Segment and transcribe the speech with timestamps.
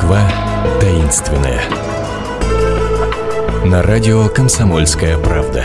[0.00, 0.30] Москва
[0.80, 1.60] таинственная.
[3.66, 5.62] На радио «Комсомольская правда».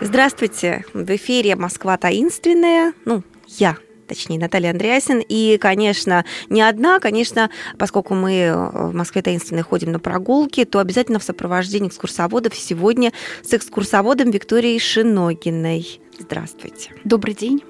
[0.00, 0.86] Здравствуйте.
[0.94, 2.94] В эфире «Москва таинственная».
[3.04, 5.22] Ну, я, точнее, Наталья Андреасин.
[5.28, 11.18] И, конечно, не одна, конечно, поскольку мы в Москве таинственной ходим на прогулки, то обязательно
[11.18, 13.12] в сопровождении экскурсоводов сегодня
[13.42, 16.00] с экскурсоводом Викторией Шиногиной.
[16.18, 16.92] Здравствуйте.
[17.04, 17.62] Добрый день.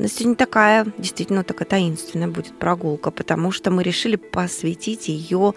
[0.00, 5.52] Но сегодня такая, действительно такая таинственная будет прогулка, потому что мы решили посвятить ее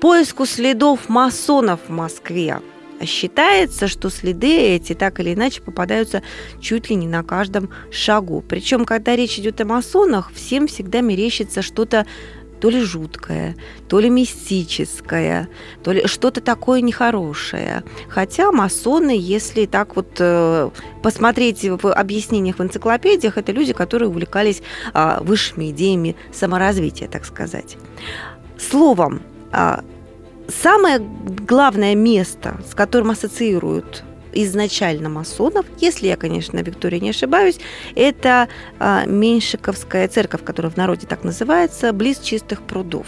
[0.00, 2.60] поиску следов масонов в Москве.
[3.02, 6.22] Считается, что следы эти так или иначе попадаются
[6.60, 8.44] чуть ли не на каждом шагу.
[8.46, 12.04] Причем, когда речь идет о масонах, всем всегда мерещится что-то
[12.60, 13.56] то ли жуткое,
[13.88, 15.48] то ли мистическое,
[15.82, 17.84] то ли что-то такое нехорошее.
[18.08, 20.70] Хотя масоны, если так вот э,
[21.02, 24.62] посмотреть в объяснениях в энциклопедиях, это люди, которые увлекались
[24.94, 27.76] э, высшими идеями саморазвития, так сказать.
[28.58, 29.80] Словом, э,
[30.48, 37.58] самое главное место, с которым ассоциируют изначально масонов, если я, конечно, Виктория не ошибаюсь,
[37.94, 38.48] это
[38.78, 43.06] а, Меньшиковская церковь, которая в народе так называется, близ чистых прудов.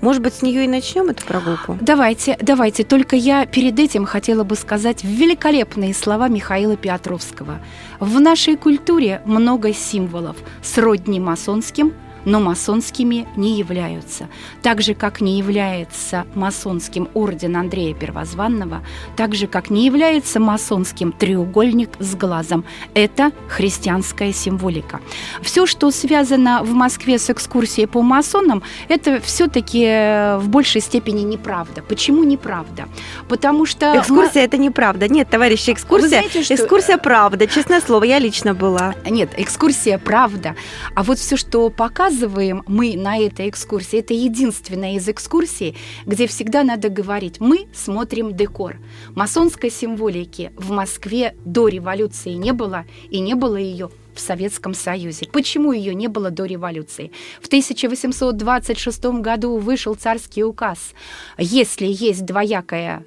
[0.00, 1.78] Может быть, с нее и начнем эту прогулку?
[1.80, 2.84] Давайте, давайте.
[2.84, 7.60] Только я перед этим хотела бы сказать великолепные слова Михаила Петровского.
[8.00, 11.94] В нашей культуре много символов, сродни масонским–
[12.24, 14.28] но масонскими не являются.
[14.62, 18.82] Так же, как не является масонским орден Андрея Первозванного,
[19.16, 22.64] так же, как не является масонским треугольник с глазом.
[22.94, 25.00] Это христианская символика.
[25.42, 31.22] Все, что связано в Москве с экскурсией по масонам, это все-таки э, в большей степени
[31.22, 31.82] неправда.
[31.82, 32.88] Почему неправда?
[33.28, 33.98] Потому что...
[33.98, 35.08] Экскурсия– это неправда.
[35.08, 36.54] Нет, товарищи, экскурсия, знаете, что...
[36.54, 37.46] экскурсия правда.
[37.46, 38.94] Честное слово, я лично была.
[39.08, 40.54] Нет, экскурсия правда.
[40.94, 45.76] А вот все, что показывает показываем мы на этой экскурсии, это единственная из экскурсий,
[46.06, 48.76] где всегда надо говорить, мы смотрим декор.
[49.16, 55.26] Масонской символики в Москве до революции не было, и не было ее в Советском Союзе.
[55.32, 57.10] Почему ее не было до революции?
[57.40, 60.94] В 1826 году вышел царский указ.
[61.36, 63.04] Если есть двоякая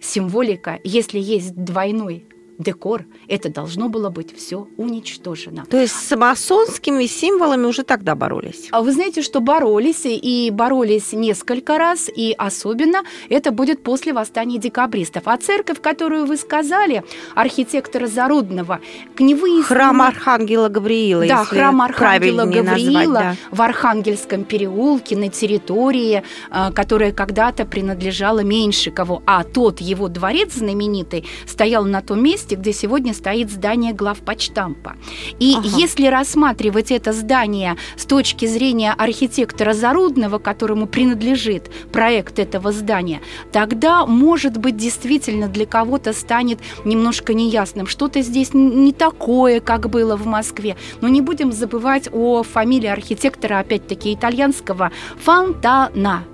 [0.00, 2.24] символика, если есть двойной
[2.62, 5.64] декор, это должно было быть все уничтожено.
[5.66, 8.68] То есть с масонскими символами уже тогда боролись?
[8.70, 14.58] А вы знаете, что боролись, и боролись несколько раз, и особенно это будет после восстания
[14.58, 15.24] декабристов.
[15.26, 18.80] А церковь, которую вы сказали, архитектора Зарудного,
[19.14, 19.62] к невыясненному...
[19.62, 23.36] Храм Архангела Гавриила, Да, храм Архангела Гавриила назвать, да.
[23.50, 31.24] в Архангельском переулке на территории, э, которая когда-то принадлежала Меньшикову, а тот его дворец знаменитый
[31.46, 34.96] стоял на том месте, месте, где сегодня стоит здание главпочтампа.
[35.40, 35.68] И ага.
[35.78, 43.20] если рассматривать это здание с точки зрения архитектора Зарудного, которому принадлежит проект этого здания,
[43.52, 47.86] тогда, может быть, действительно для кого-то станет немножко неясным.
[47.86, 50.76] Что-то здесь не такое, как было в Москве.
[51.00, 54.90] Но не будем забывать о фамилии архитектора, опять-таки, итальянского
[55.24, 56.24] Фонтана.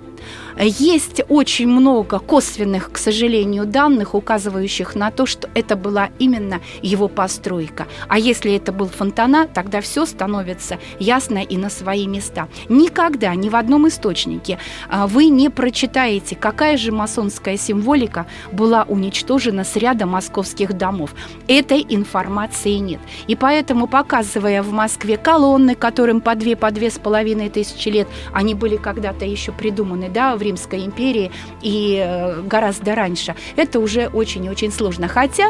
[0.61, 7.07] Есть очень много косвенных, к сожалению, данных, указывающих на то, что это была именно его
[7.07, 7.87] постройка.
[8.09, 12.49] А если это был Фонтана, тогда все становится ясно и на свои места.
[12.67, 14.59] Никогда ни в одном источнике
[14.89, 21.15] а, вы не прочитаете, какая же масонская символика была уничтожена с ряда московских домов.
[21.47, 22.99] Этой информации нет.
[23.27, 28.09] И поэтому, показывая в Москве колонны, которым по две, по две с половиной тысячи лет,
[28.33, 33.35] они были когда-то еще придуманы, да, в Римской империи и э, гораздо раньше.
[33.55, 35.07] Это уже очень и очень сложно.
[35.07, 35.49] Хотя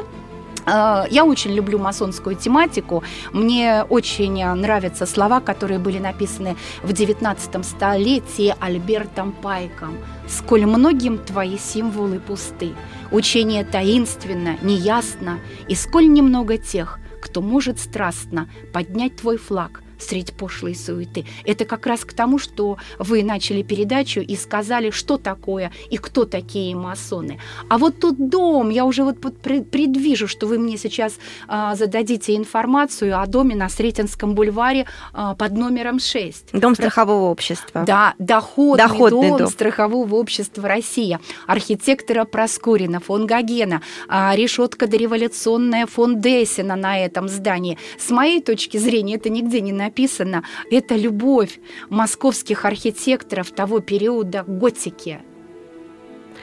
[0.66, 3.04] э, я очень люблю масонскую тематику.
[3.32, 9.98] Мне очень нравятся слова, которые были написаны в 19 столетии Альбертом Пайком.
[10.28, 12.74] «Сколь многим твои символы пусты,
[13.12, 20.76] учение таинственно, неясно, и сколь немного тех, кто может страстно поднять твой флаг– средь пошлой
[20.76, 21.26] суеты.
[21.46, 26.26] Это как раз к тому, что вы начали передачу и сказали, что такое и кто
[26.26, 27.40] такие масоны.
[27.70, 31.18] А вот тот дом, я уже вот предвижу, что вы мне сейчас
[31.48, 36.54] а, зададите информацию о доме на Сретенском бульваре а, под номером 6.
[36.54, 37.84] Дом страхового общества.
[37.86, 41.20] Да, доходный, доходный дом, дом страхового общества «Россия».
[41.48, 47.78] Архитектора Проскурина, фон Гогена, а, решетка дореволюционная фон Дессина на этом здании.
[47.98, 51.60] С моей точки зрения, это нигде не написано написано, это любовь
[51.90, 55.22] московских архитекторов того периода готики.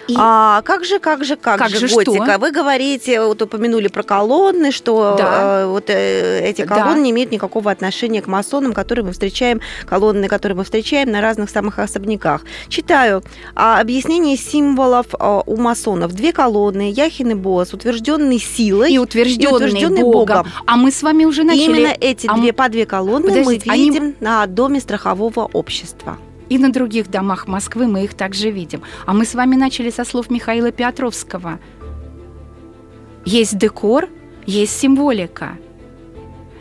[0.08, 0.14] И...
[0.16, 2.24] А как же, как же, как, как же, же готика?
[2.24, 2.38] Что?
[2.38, 5.62] Вы говорите, вот упомянули про колонны, что да.
[5.62, 7.00] э, вот э, эти колонны да.
[7.00, 11.50] не имеют никакого отношения к масонам, которые мы встречаем, колонны, которые мы встречаем на разных
[11.50, 12.42] самых особняках.
[12.68, 13.22] Читаю
[13.54, 16.12] а, объяснение символов а, у масонов.
[16.12, 20.42] Две колонны, Яхин и Боас, утвержденные силой и утвержденные, Богом.
[20.42, 20.46] Богом.
[20.66, 21.64] А мы с вами уже начали...
[21.64, 24.14] Именно эти а две, по две колонны Подождите, мы видим они...
[24.20, 26.18] на доме страхового общества.
[26.48, 28.82] И на других домах Москвы мы их также видим.
[29.04, 31.58] А мы с вами начали со слов Михаила Петровского.
[33.24, 34.08] Есть декор,
[34.46, 35.58] есть символика.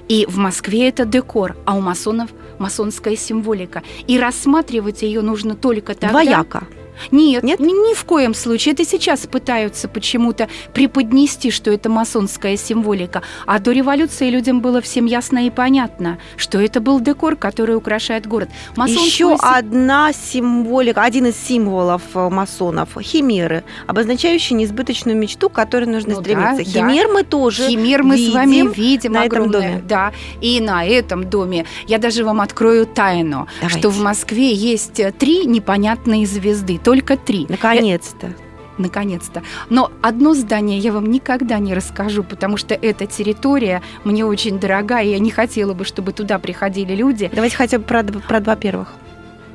[0.08, 2.30] И в Москве это декор, а у масонов
[2.60, 3.84] масонская символика.
[4.08, 6.10] И рассматривать ее нужно только тогда...
[6.24, 6.68] Двояко.
[7.12, 7.59] Нет, Нет?
[7.59, 8.74] Ни, ни в коем случае.
[8.74, 13.21] Это сейчас пытаются почему-то преподнести, что это масонская символика.
[13.45, 18.27] А до революции людям было всем ясно и понятно, что это был декор, который украшает
[18.27, 18.50] город.
[18.75, 25.86] Масонскую Еще одна символика, один из символов э, масонов– химеры, обозначающие несбыточную мечту, к которой
[25.86, 26.57] нужно ну, стремиться.
[26.57, 27.13] Да, Химер да.
[27.13, 29.83] мы тоже Химер мы видим с вами видим на огромное, этом доме.
[29.88, 30.12] Да,
[30.42, 31.65] и на этом доме.
[31.88, 33.80] Я даже вам открою тайну, Давайте.
[33.80, 37.48] что в Москве есть три непонятные звезды только три.
[37.50, 38.34] Наконец-то.
[38.78, 39.42] Наконец-то.
[39.70, 45.00] Но одно здание я вам никогда не расскажу, потому что эта территория мне очень дорога,
[45.00, 47.32] и я не хотела бы, чтобы туда приходили люди.
[47.34, 48.94] Давайте хотя бы про, про два первых.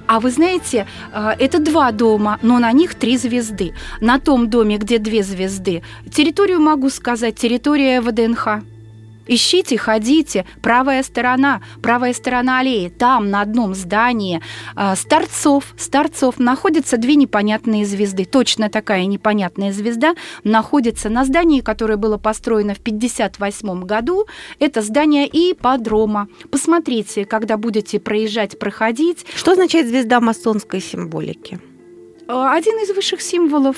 [0.09, 3.75] А вы знаете, а, это два дома, но на них три звезды.
[4.01, 8.65] На том доме, где две звезды, территорию могу сказать, территория ВДНХ.
[9.31, 10.45] Ищите, ходите.
[10.61, 12.89] Правая сторона, правая сторона аллеи.
[12.89, 14.43] Там, на одном здании
[14.75, 18.25] э, Старцов, Старцов находятся две непонятные звезды.
[18.25, 24.27] Точно такая непонятная звезда находится на здании, которое было построено в 1958 году.
[24.59, 26.27] Это здание ипподрома.
[26.51, 29.25] Посмотрите, когда будете проезжать, проходить.
[29.37, 31.61] Что означает звезда масонской символики?
[32.27, 33.77] А, один из высших символов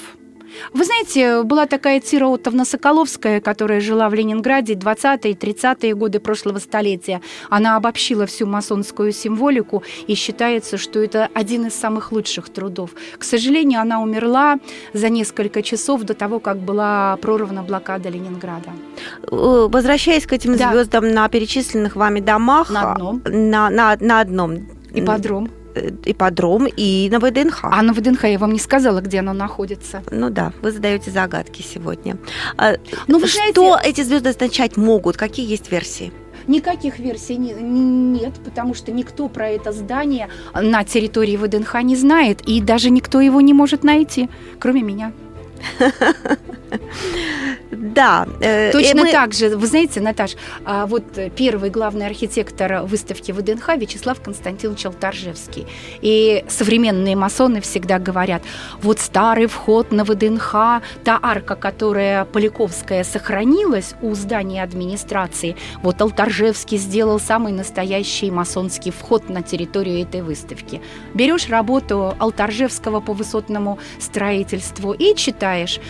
[0.73, 6.59] вы знаете, была такая Тира Оттовна Соколовская, которая жила в Ленинграде 20-е, 30-е годы прошлого
[6.59, 7.21] столетия.
[7.51, 12.91] Она обобщила всю масонскую символику и считается, что это один из самых лучших трудов.
[13.19, 14.59] К сожалению, она умерла
[14.93, 18.71] за несколько часов до того, как была прорвана блокада Ленинграда.
[19.31, 20.71] Э, возвращаясь к этим да.
[20.71, 25.49] звездам на перечисленных вами домах, на одном, на, на, на одном ипподром
[26.05, 27.65] ипподром и на ВДНХ.
[27.65, 30.03] А на ВДНХ я вам не сказала, где оно находится.
[30.11, 32.17] Ну да, вы задаете загадки сегодня.
[32.57, 32.75] А,
[33.09, 35.17] ну, вы знаете, что эти звезды означать могут?
[35.17, 36.13] Какие есть версии?
[36.49, 42.41] Никаких версий не, нет, потому что никто про это здание на территории ВДНХ не знает,
[42.49, 44.29] и даже никто его не может найти,
[44.59, 45.13] кроме меня.
[47.73, 48.29] Да.
[48.41, 49.11] Э, Точно мы...
[49.11, 49.57] так же.
[49.57, 51.05] Вы знаете, Наташ, а вот
[51.35, 55.67] первый главный архитектор выставки ВДНХ Вячеслав Константинович Алтаржевский.
[56.03, 58.43] И современные масоны всегда говорят,
[58.83, 66.77] вот старый вход на ВДНХ, та арка, которая Поляковская сохранилась у здания администрации, вот Алтаржевский
[66.77, 70.83] сделал самый настоящий масонский вход на территорию этой выставки.
[71.15, 75.81] Берешь работу Алтаржевского по высотному строительству и читаешь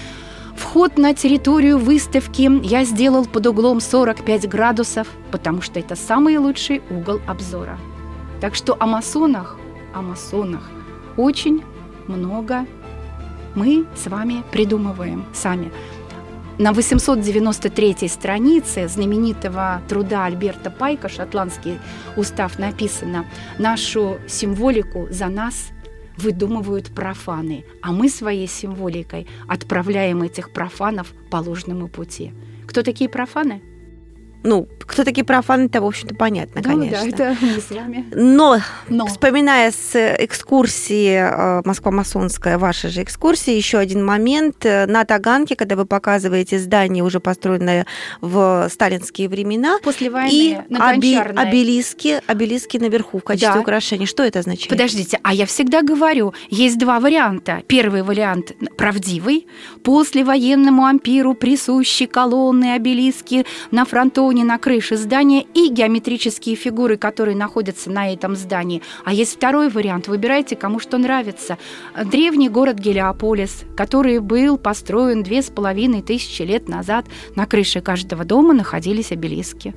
[0.57, 6.83] Вход на территорию выставки я сделал под углом 45 градусов, потому что это самый лучший
[6.91, 7.79] угол обзора.
[8.41, 9.59] Так что о масонах,
[9.95, 10.71] о масонах
[11.17, 11.63] очень
[12.07, 12.67] много
[13.55, 15.71] мы с вами придумываем сами.
[16.59, 21.81] На 893 странице знаменитого труда Альберта Пайка «Шотландский
[22.17, 23.27] устав» написано
[23.59, 25.71] «Нашу символику за нас
[26.17, 32.33] выдумывают профаны, а мы своей символикой отправляем этих профанов по ложному пути.
[32.67, 33.63] Кто такие профаны?
[34.45, 37.11] Ну, кто такие профаны, это, в общем-то, понятно, да, конечно.
[37.17, 38.07] Да, это мы с вами.
[38.13, 38.59] Но,
[38.89, 44.67] Но, вспоминая с экскурсии э, Москва масонская, ваша же экскурсия, еще один момент.
[44.67, 47.87] Э, на Таганке, когда вы показываете здание, уже построенное
[48.21, 49.79] в сталинские времена.
[49.83, 53.61] После войны, и на оби- обелиски, обелиски наверху в качестве да.
[53.61, 54.07] украшения.
[54.07, 54.69] Что это означает?
[54.69, 57.63] Подождите, а я всегда говорю, есть два варианта.
[57.67, 59.47] Первый вариант правдивый.
[59.85, 66.97] После военному ампиру присущи колонны, обелиски на фронтоне балконе на крыше здания и геометрические фигуры,
[66.97, 68.83] которые находятся на этом здании.
[69.05, 70.09] А есть второй вариант.
[70.09, 71.59] Выбирайте, кому что нравится.
[72.05, 77.05] Древний город Гелиополис, который был построен две с половиной тысячи лет назад.
[77.37, 79.75] На крыше каждого дома находились обелиски.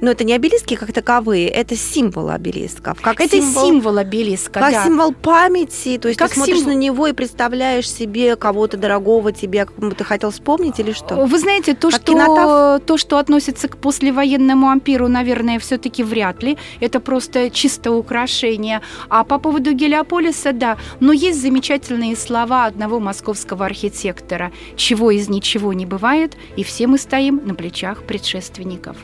[0.00, 3.00] Но это не обелиски как таковые, это символ обелисков.
[3.00, 4.84] Как это символ, символ обелиска, Как да.
[4.84, 6.74] символ памяти, то есть как ты смотришь символ...
[6.74, 11.26] на него и представляешь себе кого-то дорогого тебе, кому ты хотел вспомнить или что?
[11.26, 16.58] Вы знаете, то, что, то что относится к послевоенному ампиру, наверное, все таки вряд ли.
[16.80, 18.82] Это просто чисто украшение.
[19.08, 20.76] А по поводу Гелиополиса, да.
[21.00, 24.52] Но есть замечательные слова одного московского архитектора.
[24.76, 28.96] «Чего из ничего не бывает, и все мы стоим на плечах предшественников».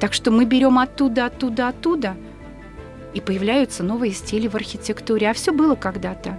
[0.00, 2.16] Так что мы берем оттуда, оттуда, оттуда,
[3.14, 5.30] и появляются новые стили в архитектуре.
[5.30, 6.38] А все было когда-то.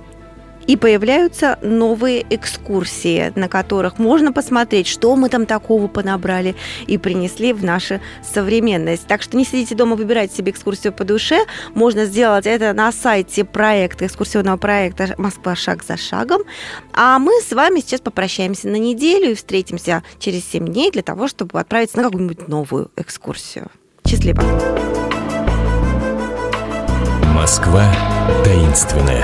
[0.68, 6.56] И появляются новые экскурсии, на которых можно посмотреть, что мы там такого понабрали
[6.88, 9.08] и принесли в нашу современность.
[9.08, 11.46] Так что не сидите дома, выбирайте себе экскурсию по душе.
[11.74, 16.42] Можно сделать это на сайте проекта, экскурсионного проекта «Москва шаг за шагом».
[16.94, 21.28] А мы с вами сейчас попрощаемся на неделю и встретимся через 7 дней для того,
[21.28, 23.68] чтобы отправиться на какую-нибудь новую экскурсию.
[24.08, 24.42] Счастливо!
[27.34, 27.94] Москва
[28.44, 29.24] таинственная.